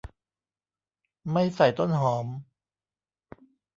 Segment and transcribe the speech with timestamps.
[1.31, 2.27] ไม่ใส่ต้นหอม